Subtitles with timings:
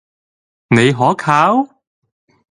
[0.75, 1.67] 你可靠？